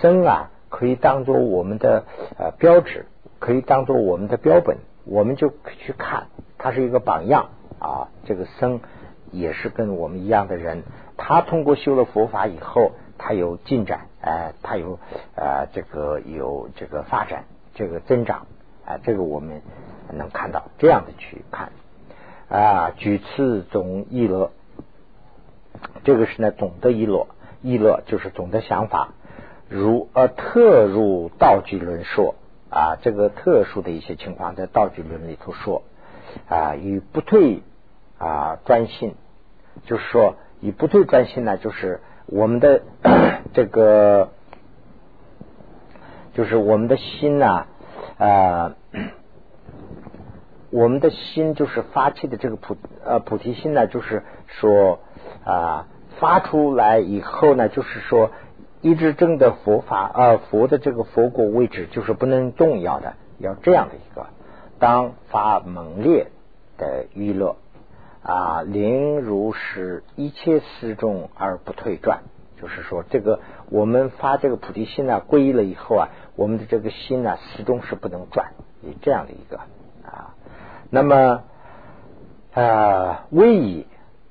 [0.01, 0.51] 僧啊。
[0.69, 2.03] 可以当做我们的
[2.38, 3.05] 呃标志，
[3.39, 8.10] 可以当做我们的标本，我们就去看，他是一个榜样啊。
[8.25, 8.81] 这个僧
[9.31, 10.83] 也是跟我们一样的人，
[11.15, 14.99] 他通过修了佛法以后，他有进展，哎，他有
[15.38, 18.45] 呃这个有这个发展，这个增长，
[18.88, 19.62] 啊，这个我们
[20.13, 21.71] 能看到这样的去看
[22.50, 22.91] 啊。
[22.95, 24.52] 举次总议乐，
[26.06, 27.28] 这个是呢总的议乐，
[27.62, 29.10] 议乐就是总的想法。
[29.69, 32.36] 如呃特入道具论说
[32.69, 35.84] 啊，这个特殊的一些情况在道具论里头说
[36.47, 37.62] 啊，与不退
[38.17, 39.15] 啊专心，
[39.86, 42.82] 就是说以不退专心呢，就是我们的
[43.54, 44.32] 这个
[46.34, 47.67] 就是我们的心呐，
[50.69, 54.99] 我们的心就是发起的这个菩呃菩提心呢，就是说
[55.43, 55.88] 啊
[56.19, 58.32] 发出来以后呢，就是说。
[58.80, 64.27] 一直正的佛法啊，佛的这个佛果位置就是不能动摇的，要这样的一个，
[64.77, 66.27] 当发猛烈
[66.77, 67.56] 的娱乐
[68.21, 72.21] 啊，灵如是一切思众而不退转，
[72.62, 73.39] 就是说这个
[73.70, 79.58] 我们发这个菩提心呢，皈依了以后啊，我们的这个心呢始终是不能转，以这样的一个
[80.06, 80.36] 啊，
[80.89, 81.43] 那么
[82.54, 83.86] 啊，威仪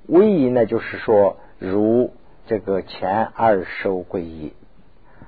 [0.06, 2.12] 威仪呢，就是说如。
[2.48, 4.52] 这个前二收皈依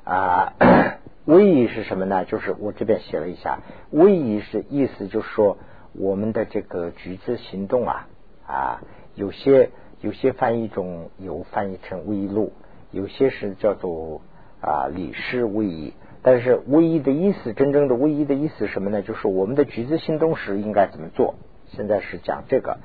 [0.05, 0.53] 啊，
[1.27, 2.25] 威仪是什么呢？
[2.25, 3.59] 就是我这边写了一下，
[3.91, 5.59] 威仪是意思就是说
[5.95, 8.07] 我们的这个举止行动啊
[8.47, 8.83] 啊，
[9.17, 12.53] 有些有些翻译中有翻译成威露，
[12.91, 14.23] 有些是叫做
[14.61, 19.03] 啊理事威仪，但是威仪的意思，真正的威仪的意思什么呢？
[19.03, 21.35] 就是我们的举止行动时应该怎么做？
[21.69, 22.79] 现在是讲这个。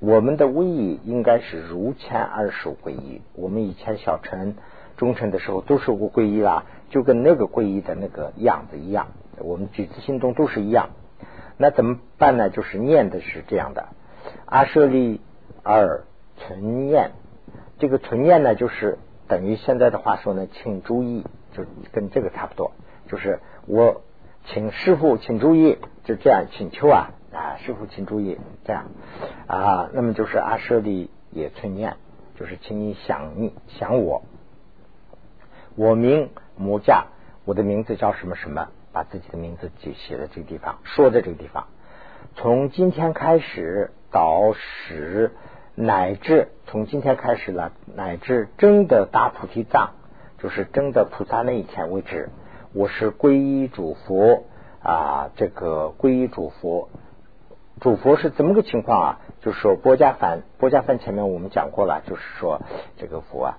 [0.00, 3.20] 我们的威仪应该是如前二受皈依。
[3.34, 4.54] 我们以前小乘、
[4.96, 9.08] 中乘的时候都受过皈依啦，就跟那个皈依的那个样子一样。
[9.38, 10.88] 我们举次心动都是一样。
[11.58, 12.48] 那怎么办呢？
[12.48, 13.88] 就是念的是这样的：
[14.46, 15.20] 阿舍利
[15.62, 16.04] 二
[16.38, 17.10] 存念。
[17.78, 18.98] 这个存念呢，就是
[19.30, 22.72] 等于现在的话说呢，请注意，就跟这个差不多。
[23.08, 24.02] 就是我
[24.44, 27.10] 请师傅，请注意，就这样请求啊。
[27.32, 28.90] 啊，师傅，请注意，这样
[29.46, 31.96] 啊，那么就是阿舍利也存念，
[32.34, 34.24] 就是请你想你想我，
[35.76, 37.04] 我名摩迦，
[37.44, 41.68] 我的名字叫什么什么，把自己的名字就写在这个地方，说在这个地方。
[42.34, 45.30] 从今天开始到十，
[45.80, 49.92] 乃至从今天开始了，乃至真的大菩提藏，
[50.36, 52.28] 就是真的菩萨那一天为止，
[52.74, 54.44] 我是皈依主佛
[54.82, 56.90] 啊，这个皈依主佛。
[57.80, 59.18] 主佛是怎么个情况啊？
[59.40, 62.60] 就是说，波伽梵，波伽梵前面我们讲过了，就是说
[62.98, 63.58] 这个佛啊，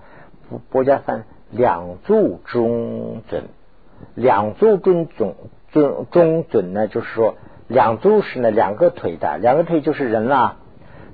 [0.69, 3.45] 波伽梵两足中准，
[4.13, 5.34] 两足中准
[5.71, 7.34] 中中准呢，就是说
[7.67, 10.57] 两足是呢两个腿的，两个腿就是人啦，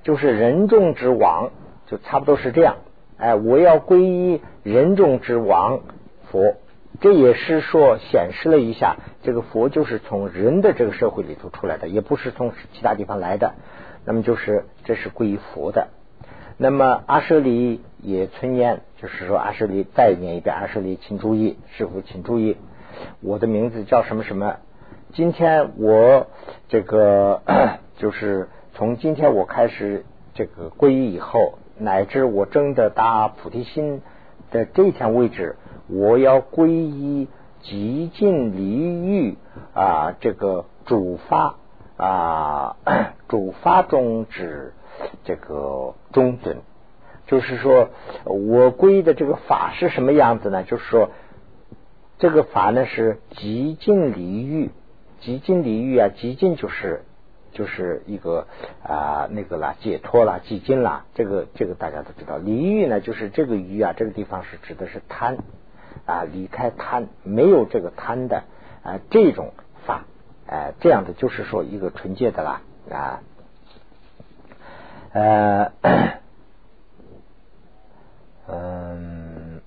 [0.08, 1.52] 就是人中之王，
[1.88, 2.78] 就差不多是这样。
[3.17, 5.82] 哎，我要皈依人中之王
[6.32, 6.56] 佛。
[7.02, 13.56] 这也是说显示了一下，这个佛就是从人的这个社会里头出来的，也不是从其他地方来的。
[14.06, 15.89] 那么就是这是皈依佛的。
[16.56, 22.56] 那么阿舍利也存念，就是说阿舍利再念一遍，阿舍利请注意，师傅请注意，
[23.20, 24.56] 我的名字叫什么什么？
[25.12, 26.28] 今天我
[26.70, 27.41] 这个
[28.00, 34.04] 就是从今天我开始这个皈依以后，乃至我真的大菩提心
[34.52, 35.56] 的这一天为止。
[35.88, 37.28] 我要皈依
[37.63, 38.62] 极尽离
[39.04, 39.36] 欲
[39.74, 41.56] 啊，这个主发
[41.98, 42.78] 啊
[43.28, 44.74] 主法中之
[45.24, 46.58] 这个中尊，
[47.26, 47.90] 就是说
[48.26, 50.62] 我皈依的这个法是什么样子呢？
[50.62, 51.10] 就是说
[52.20, 54.70] 这个法呢是极尽离欲，
[55.20, 57.06] 极尽离欲啊，极尽就是
[57.58, 58.46] 就是一个
[58.84, 62.38] 啊那个啦，解脱啦，极尽啦，这个这个大家都知道。
[62.38, 65.39] 离欲呢，就是这个欲啊，这个地方是指的是贪
[66.06, 68.43] 啊，离开贪，没有这个贪的
[68.84, 69.54] 啊这种
[69.88, 70.06] 法，
[70.46, 73.24] 呃，这样的就是说一个纯洁的啦啊。
[75.13, 75.72] 呃，
[78.48, 79.62] 嗯，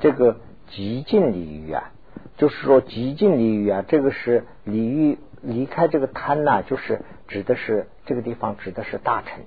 [0.00, 0.38] 这个
[0.70, 1.92] 极尽离欲啊，
[2.36, 9.44] 就是说极尽离欲啊，这个是离欲离开这个贪呐，就是指的是这个地方指的是大臣。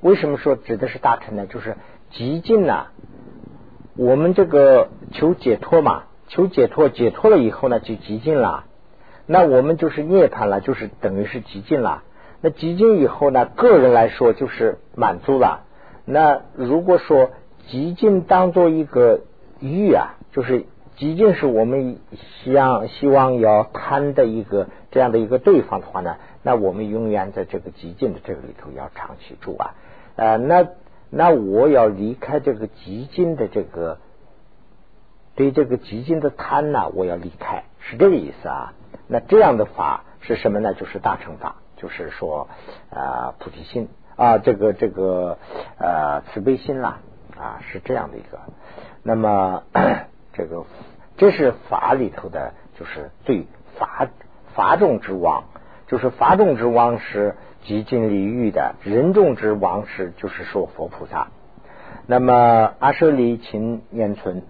[0.00, 1.46] 为什么说指的是大臣呢？
[1.46, 1.76] 就是
[2.10, 2.88] 极尽呐，
[3.96, 8.64] 我们这个求解脱嘛，求解脱，解脱了以后呢，就极尽了。
[9.26, 12.02] 那我们就是涅槃了，就是等于是极尽了。
[12.40, 15.62] 那极尽以后呢，个人来说就是满足了。
[16.04, 17.30] 那如果说
[17.68, 19.20] 极尽当做一个
[19.60, 20.64] 欲啊，就是
[20.96, 21.98] 极尽是我们
[22.42, 29.74] 希望希望要贪的一个这样的一个对方的话呢，那我们永远在这个极尽的这个里头要长期住啊。
[30.16, 30.68] 呃，那
[31.10, 33.98] 那我要离开这个极尽的这个
[35.34, 38.74] 对这个极尽的贪呢，我要离开，是这个意思啊。
[39.08, 40.74] 那这样的法是什么呢？
[40.74, 42.48] 就是大乘法，就是说
[42.90, 45.38] 啊菩提心啊这个这个
[45.78, 47.00] 呃慈悲心啦
[47.36, 48.38] 啊是这样的一个。
[49.02, 49.64] 那么
[50.32, 50.64] 这个
[51.16, 53.46] 这是法里头的，就是对
[53.78, 54.08] 法
[54.54, 55.44] 法中之王，
[55.86, 61.28] 就是法中之王是极尽离欲的，人中之王是就是说佛菩萨。
[62.06, 64.42] 那么阿舍离勤念存。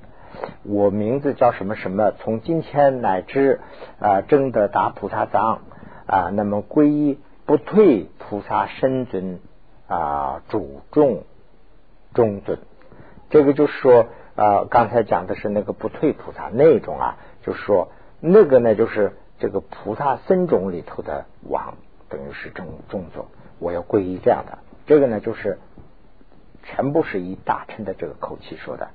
[0.65, 2.13] 我名字叫什么什么？
[2.13, 3.61] 从今天乃至
[4.01, 5.61] 啊，正得达菩萨藏
[6.07, 9.41] 啊，那么皈依不退菩萨身尊
[9.87, 11.25] 啊，主众
[12.15, 12.59] 中尊。
[13.29, 17.91] 这个就是说啊，刚才讲的是那个不退菩萨那种啊，就是说
[18.21, 21.75] 那个呢，就是这个菩萨僧种里头的王，
[22.09, 23.25] 等于是中中尊。
[23.59, 25.59] 我要皈依这样的，这个呢，就是
[26.65, 28.89] 全部是以大乘的这个口气说的。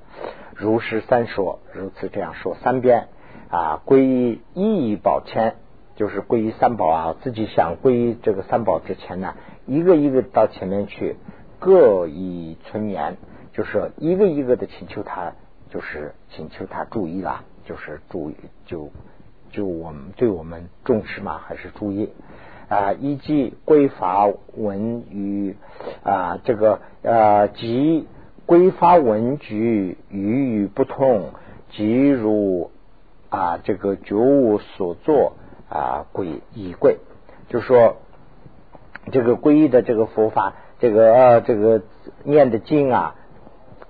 [0.54, 3.08] 如是三说，如此这样说三遍
[3.48, 5.54] 啊，皈依一宝前，
[5.94, 7.16] 就是皈依三宝啊。
[7.22, 9.34] 自己想皈依这个三宝之前呢，
[9.66, 11.16] 一个一个到前面去，
[11.60, 13.16] 各以存言，
[13.58, 15.32] 就是一个一个的请求他，
[15.68, 18.88] 就是请求他注意啦，就是注意，就
[19.50, 22.12] 就我们对我们重视嘛，还是注意
[22.68, 22.92] 啊。
[22.92, 25.56] 依据归法文与
[26.04, 28.06] 啊这个呃及。
[28.46, 31.32] 归发文句语语不通，
[31.68, 32.70] 即如
[33.28, 35.34] 啊这个觉悟所作
[35.68, 36.96] 啊归依贵，
[37.50, 37.98] 就说
[39.12, 41.82] 这个皈依的这个佛法，这个呃这个
[42.24, 43.16] 念的经啊，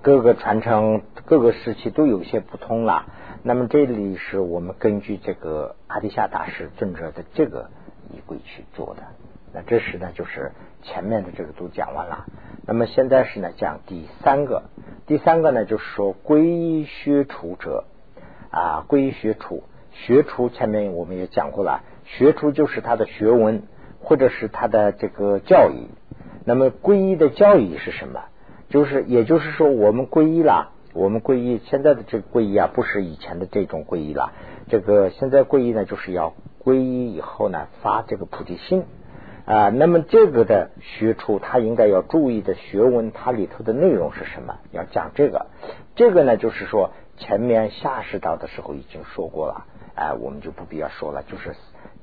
[0.01, 3.05] 各个传承各个时期都有些不同了。
[3.43, 7.69] 那么这里是我们根据这个阿底夏大师尊者的这个
[8.09, 9.03] 依归去做的。
[9.53, 12.27] 那这时呢，就是前面的这个都讲完了。
[12.65, 14.63] 那么现在是呢，讲第三个。
[15.05, 17.83] 第三个呢，就是说皈依学处者
[18.51, 19.63] 啊，皈依学处。
[19.91, 23.63] 学处前面我们也讲过了，学处就是他的学问，
[23.99, 25.89] 或者是他的这个教育。
[26.45, 28.21] 那么皈依的教育是什么？
[28.69, 34.31] 就是也就是说，我们皈依了，我们皈依现在的这个皈依啊，不是以前的这种皈依了。
[34.67, 38.85] 这个现在皈依呢，就是要皈依以后呢，发这个菩提心。
[39.45, 44.59] 啊，那么这个的学处，他应该要注意的学问，它里头的内容是什么？
[44.71, 45.47] 要讲这个，
[45.95, 51.55] 这个呢，就是说前面下士道的时候已经说过了，哎，我们就不必要说了，就是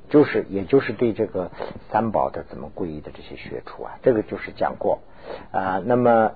[0.09, 1.51] 就是，也就是对这个
[1.91, 5.01] 三宝的怎么皈依的这些学处啊，这个就是讲过
[5.53, 5.83] 啊。
[5.85, 6.33] 那么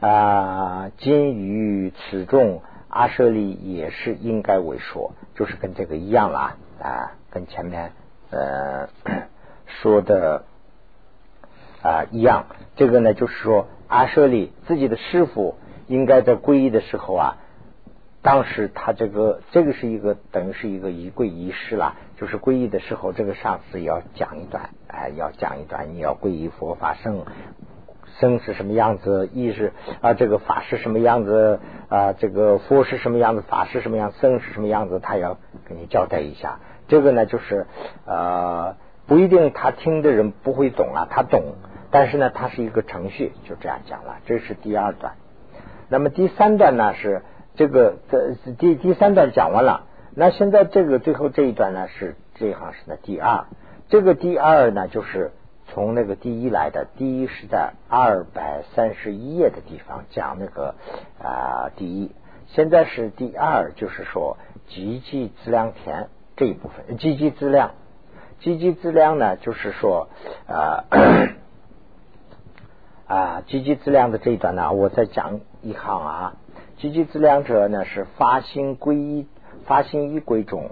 [0.00, 7.92] 啊，今于此众阿舍利也是应该为说，就是跟这个一样了啊，跟前面。
[8.28, 8.88] 呃，
[9.66, 10.46] 说的
[11.80, 15.54] 啊一样，这个呢就是说阿舍利自己的师傅
[15.86, 17.36] 应该在皈依的时候啊，
[18.26, 27.24] 当时他这个这个是一个等于是一个仪柜仪式啦，就是皈依的时候，这个上司要讲一段，哎，要讲一段，你要皈依佛法僧，
[28.18, 36.58] 僧是什么样子，意是啊，这个法是什么样子啊，这个佛是什么样子，法是什么样，僧是什么样子，他要给你交代一下。
[36.88, 37.68] 这个呢，就是
[38.06, 38.74] 呃，
[39.06, 41.54] 不一定他听的人不会懂啊，他懂，
[41.92, 44.16] 但是呢，它是一个程序，就这样讲了。
[44.26, 45.12] 这是第二段。
[45.88, 47.22] 那么第三段呢是
[47.56, 53.44] 这个这第第三段讲完了，那现在这个最后这一段呢是这一行是呢第二，
[53.88, 55.32] 这个第二呢就是
[55.68, 60.74] 从那个第一来的，第一是在二百三十一页的地方讲那个
[61.22, 62.12] 啊第一，
[62.48, 64.36] 现在是第二，就是说
[64.68, 67.72] 积极质量田这一部分，积极质量，
[68.40, 70.08] 积极质量呢就是说
[70.46, 70.84] 啊
[73.08, 76.34] 啊积极质量的这一段呢，我再讲一行啊，
[76.78, 79.26] 积极质量者呢是发心归一。
[79.64, 80.70] 发心一归中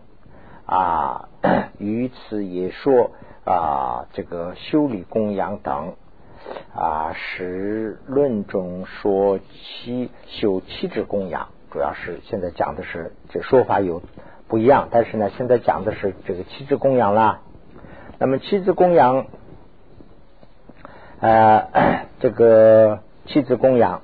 [0.67, 1.29] 啊，
[1.79, 3.11] 于此也说
[3.45, 5.95] 啊，这个修理供养等
[6.77, 14.01] 啊，是论中说七修七支供养，主要是现在讲的是这说法有
[14.47, 17.41] 不一样，但是呢，现在讲的是这个七支供养啦。
[18.21, 19.27] 那么七支供养，
[21.19, 24.03] 呃，这个七支供养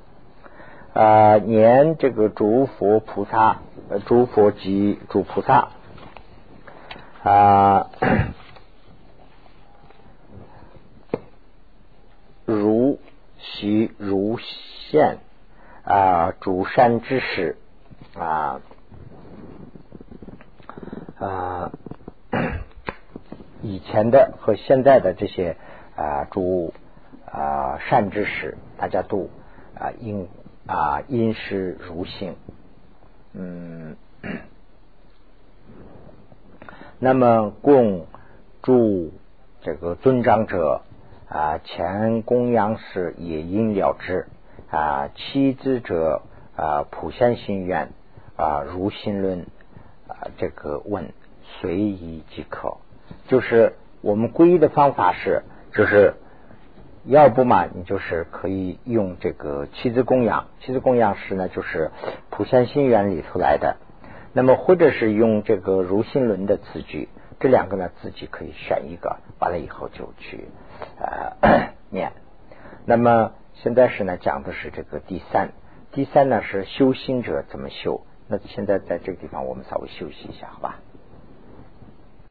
[0.94, 3.58] 啊，念这个诸佛菩萨。
[4.06, 5.70] 诸佛及诸菩萨
[7.24, 7.90] 啊，
[12.44, 13.00] 如
[13.38, 15.18] 须如现
[15.82, 17.56] 啊，诸善之事
[18.14, 18.60] 啊
[21.18, 21.72] 啊，
[23.60, 25.56] 以前的和现在的这些
[25.96, 26.72] 啊诸
[27.26, 29.28] 啊善知识，大家都
[29.74, 30.28] 啊应
[30.70, 32.36] 啊因师如性。
[33.32, 33.96] 嗯，
[37.00, 38.06] 那么供
[38.62, 39.12] 诸
[39.62, 40.82] 这个尊长者
[41.28, 44.28] 啊，前供养时也应了之
[44.70, 46.22] 啊，妻子者
[46.54, 47.90] 啊，普贤心愿
[48.36, 49.40] 啊，如心论
[50.06, 51.12] 啊，这个问
[51.42, 52.76] 随意即可。
[53.26, 55.42] 就是我们皈依的方法是，
[55.74, 56.14] 就是。
[57.04, 61.90] 要不嘛，你就是可以用这个七字供养，七字供养是呢，就是
[62.28, 63.76] 普贤心愿里头来的。
[64.32, 67.08] 那么或者是用这个如心轮的词句，
[67.40, 70.46] 这两个呢自己可以选一个，完了以后就去
[71.00, 72.12] 呃 念。
[72.84, 75.52] 那么现在是呢讲的是这个第三，
[75.92, 78.02] 第三呢是修心者怎么修。
[78.28, 80.80] 那现在在这个地方我们稍微休息一下，好吧？